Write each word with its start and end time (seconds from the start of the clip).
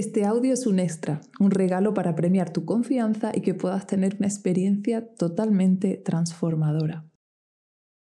Este 0.00 0.24
audio 0.24 0.54
es 0.54 0.66
un 0.66 0.78
extra, 0.78 1.20
un 1.40 1.50
regalo 1.50 1.92
para 1.92 2.14
premiar 2.14 2.50
tu 2.50 2.64
confianza 2.64 3.32
y 3.34 3.42
que 3.42 3.52
puedas 3.52 3.86
tener 3.86 4.16
una 4.16 4.28
experiencia 4.28 5.06
totalmente 5.14 5.98
transformadora. 5.98 7.06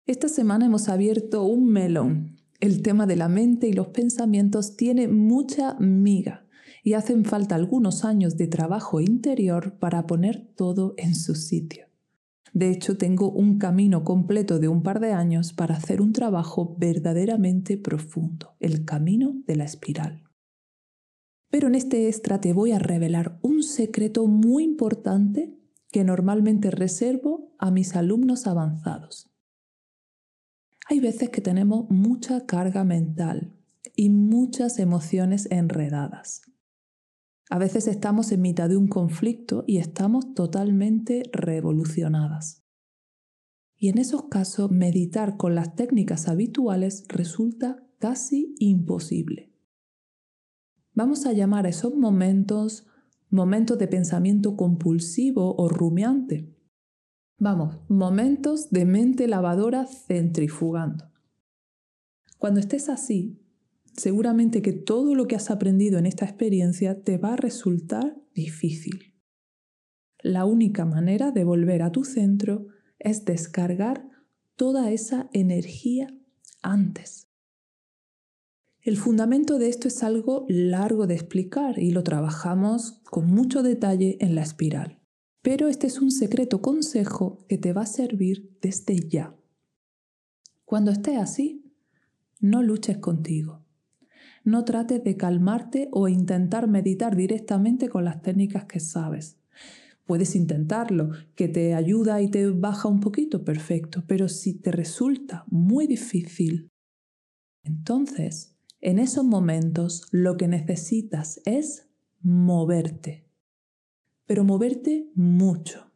Esta 0.05 0.29
semana 0.29 0.67
hemos 0.67 0.89
abierto 0.89 1.43
un 1.43 1.69
melón. 1.69 2.37
El 2.59 2.83
tema 2.83 3.07
de 3.07 3.15
la 3.15 3.29
mente 3.29 3.67
y 3.67 3.73
los 3.73 3.87
pensamientos 3.87 4.77
tiene 4.77 5.07
mucha 5.07 5.73
miga 5.79 6.45
y 6.83 6.93
hacen 6.93 7.25
falta 7.25 7.55
algunos 7.55 8.05
años 8.05 8.37
de 8.37 8.45
trabajo 8.45 9.01
interior 9.01 9.79
para 9.79 10.05
poner 10.05 10.53
todo 10.55 10.93
en 10.97 11.15
su 11.15 11.33
sitio. 11.33 11.87
De 12.53 12.69
hecho, 12.69 12.95
tengo 12.95 13.31
un 13.31 13.57
camino 13.57 14.03
completo 14.03 14.59
de 14.59 14.67
un 14.67 14.83
par 14.83 14.99
de 14.99 15.13
años 15.13 15.51
para 15.51 15.77
hacer 15.77 15.99
un 15.99 16.13
trabajo 16.13 16.75
verdaderamente 16.77 17.75
profundo, 17.75 18.53
el 18.59 18.85
camino 18.85 19.33
de 19.47 19.55
la 19.55 19.63
espiral. 19.63 20.30
Pero 21.51 21.67
en 21.67 21.75
este 21.75 22.07
extra 22.07 22.41
te 22.41 22.53
voy 22.53 22.71
a 22.71 22.79
revelar 22.79 23.37
un 23.43 23.61
secreto 23.61 24.25
muy 24.25 24.63
importante 24.63 25.55
que 25.91 26.03
normalmente 26.03 26.71
reservo 26.71 27.53
a 27.59 27.69
mis 27.69 27.95
alumnos 27.95 28.47
avanzados. 28.47 29.29
Hay 30.89 30.99
veces 30.99 31.29
que 31.29 31.41
tenemos 31.41 31.89
mucha 31.89 32.45
carga 32.45 32.83
mental 32.83 33.53
y 33.95 34.09
muchas 34.09 34.79
emociones 34.79 35.49
enredadas. 35.51 36.41
A 37.49 37.57
veces 37.57 37.87
estamos 37.87 38.31
en 38.31 38.41
mitad 38.41 38.69
de 38.69 38.77
un 38.77 38.87
conflicto 38.87 39.65
y 39.67 39.77
estamos 39.77 40.33
totalmente 40.33 41.23
revolucionadas. 41.33 42.63
Y 43.75 43.89
en 43.89 43.97
esos 43.97 44.29
casos 44.29 44.71
meditar 44.71 45.35
con 45.35 45.55
las 45.55 45.75
técnicas 45.75 46.29
habituales 46.29 47.03
resulta 47.09 47.83
casi 47.99 48.55
imposible. 48.59 49.50
Vamos 50.93 51.25
a 51.25 51.33
llamar 51.33 51.65
a 51.65 51.69
esos 51.69 51.95
momentos 51.95 52.85
momentos 53.31 53.79
de 53.79 53.87
pensamiento 53.87 54.57
compulsivo 54.57 55.55
o 55.55 55.69
rumiante. 55.69 56.53
Vamos, 57.39 57.77
momentos 57.87 58.69
de 58.69 58.85
mente 58.85 59.27
lavadora 59.27 59.87
centrifugando. 59.87 61.05
Cuando 62.37 62.59
estés 62.59 62.89
así, 62.89 63.41
seguramente 63.93 64.61
que 64.61 64.73
todo 64.73 65.15
lo 65.15 65.27
que 65.27 65.35
has 65.35 65.49
aprendido 65.49 65.97
en 65.97 66.05
esta 66.05 66.25
experiencia 66.25 67.01
te 67.03 67.17
va 67.17 67.33
a 67.33 67.37
resultar 67.37 68.17
difícil. 68.35 69.15
La 70.21 70.45
única 70.45 70.85
manera 70.85 71.31
de 71.31 71.45
volver 71.45 71.81
a 71.81 71.91
tu 71.91 72.03
centro 72.03 72.67
es 72.99 73.25
descargar 73.25 74.07
toda 74.55 74.91
esa 74.91 75.29
energía 75.33 76.07
antes. 76.61 77.30
El 78.83 78.97
fundamento 78.97 79.59
de 79.59 79.69
esto 79.69 79.87
es 79.87 80.01
algo 80.01 80.47
largo 80.49 81.05
de 81.05 81.13
explicar 81.13 81.77
y 81.77 81.91
lo 81.91 82.03
trabajamos 82.03 82.99
con 83.03 83.27
mucho 83.27 83.61
detalle 83.61 84.17
en 84.21 84.33
la 84.33 84.41
espiral. 84.41 84.99
Pero 85.43 85.67
este 85.67 85.85
es 85.85 86.01
un 86.01 86.09
secreto 86.09 86.63
consejo 86.63 87.45
que 87.47 87.59
te 87.59 87.73
va 87.73 87.83
a 87.83 87.85
servir 87.85 88.57
desde 88.59 89.07
ya. 89.07 89.35
Cuando 90.65 90.89
estés 90.89 91.17
así, 91.17 91.71
no 92.39 92.63
luches 92.63 92.97
contigo. 92.97 93.63
No 94.43 94.65
trates 94.65 95.03
de 95.03 95.15
calmarte 95.15 95.89
o 95.91 96.07
intentar 96.07 96.67
meditar 96.67 97.15
directamente 97.15 97.87
con 97.87 98.03
las 98.03 98.23
técnicas 98.23 98.65
que 98.65 98.79
sabes. 98.79 99.37
Puedes 100.07 100.35
intentarlo, 100.35 101.11
que 101.35 101.47
te 101.47 101.75
ayuda 101.75 102.19
y 102.19 102.31
te 102.31 102.49
baja 102.49 102.87
un 102.87 102.99
poquito, 102.99 103.45
perfecto, 103.45 104.03
pero 104.07 104.27
si 104.27 104.55
te 104.55 104.71
resulta 104.71 105.45
muy 105.47 105.85
difícil, 105.85 106.71
entonces 107.63 108.57
en 108.81 108.97
esos 108.97 109.23
momentos 109.23 110.07
lo 110.11 110.37
que 110.37 110.47
necesitas 110.47 111.39
es 111.45 111.87
moverte, 112.21 113.27
pero 114.25 114.43
moverte 114.43 115.11
mucho. 115.13 115.91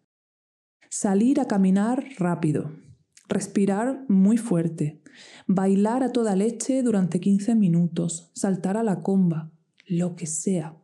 Salir 0.90 1.40
a 1.40 1.48
caminar 1.48 2.06
rápido, 2.18 2.72
respirar 3.28 4.06
muy 4.08 4.38
fuerte, 4.38 5.02
bailar 5.48 6.04
a 6.04 6.12
toda 6.12 6.36
leche 6.36 6.84
durante 6.84 7.20
15 7.20 7.56
minutos, 7.56 8.32
saltar 8.34 8.78
a 8.78 8.84
la 8.84 9.02
comba, 9.02 9.52
lo 9.88 10.16
que 10.16 10.28
sea. 10.28 10.78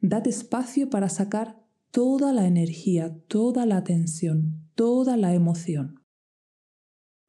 Date 0.00 0.30
espacio 0.30 0.90
para 0.90 1.08
sacar 1.08 1.62
toda 1.90 2.32
la 2.32 2.46
energía, 2.46 3.16
toda 3.28 3.66
la 3.66 3.84
tensión, 3.84 4.68
toda 4.74 5.16
la 5.16 5.34
emoción. 5.34 6.02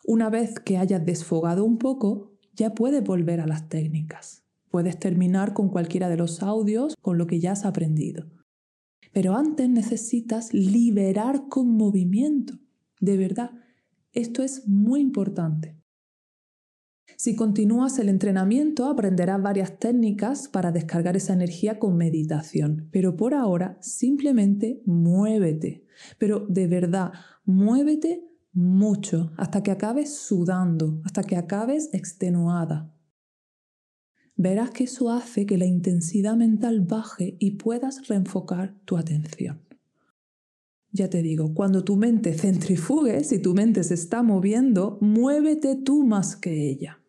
Una 0.06 0.30
vez 0.30 0.60
que 0.60 0.78
hayas 0.78 1.06
desfogado 1.06 1.66
un 1.66 1.78
poco, 1.78 2.35
ya 2.56 2.74
puedes 2.74 3.04
volver 3.04 3.40
a 3.42 3.48
las 3.48 3.70
técnicas. 3.70 4.44
Puedes 4.70 5.00
terminar 5.00 5.54
con 5.54 5.70
cualquiera 5.70 6.10
de 6.10 6.18
los 6.18 6.44
audios 6.44 6.96
con 7.02 7.18
lo 7.18 7.28
que 7.28 7.40
ya 7.40 7.54
has 7.54 7.66
aprendido. 7.66 8.26
Pero 9.14 9.36
antes 9.36 9.70
necesitas 9.70 10.54
liberar 10.54 11.48
con 11.48 11.70
movimiento. 11.78 12.60
De 13.00 13.18
verdad, 13.18 13.52
esto 14.12 14.44
es 14.44 14.68
muy 14.68 15.00
importante. 15.00 15.78
Si 17.18 17.36
continúas 17.36 17.98
el 18.00 18.10
entrenamiento, 18.10 18.86
aprenderás 18.88 19.42
varias 19.42 19.80
técnicas 19.80 20.50
para 20.50 20.74
descargar 20.74 21.16
esa 21.16 21.34
energía 21.34 21.80
con 21.80 21.96
meditación. 21.96 22.90
Pero 22.92 23.16
por 23.16 23.34
ahora, 23.34 23.78
simplemente 23.80 24.82
muévete. 24.86 25.86
Pero 26.18 26.46
de 26.50 26.68
verdad, 26.68 27.14
muévete 27.46 28.26
mucho 28.56 29.32
hasta 29.38 29.62
que 29.62 29.70
acabes 29.70 30.18
sudando, 30.18 31.02
hasta 31.04 31.24
que 31.24 31.36
acabes 31.36 31.90
extenuada. 31.94 32.92
Verás 34.38 34.72
que 34.72 34.86
eso 34.86 35.12
hace 35.12 35.46
que 35.46 35.58
la 35.58 35.66
intensidad 35.66 36.36
mental 36.36 36.82
baje 36.82 37.38
y 37.40 37.52
puedas 37.52 38.08
reenfocar 38.08 38.76
tu 38.86 38.98
atención. 38.98 39.62
Ya 40.92 41.10
te 41.10 41.22
digo, 41.22 41.54
cuando 41.54 41.84
tu 41.84 41.98
mente 41.98 42.34
centrifugue, 42.34 43.24
si 43.24 43.42
tu 43.42 43.54
mente 43.54 43.84
se 43.84 43.94
está 43.94 44.24
moviendo, 44.24 44.98
muévete 45.02 45.76
tú 45.76 46.06
más 46.06 46.38
que 46.38 46.70
ella. 46.70 47.02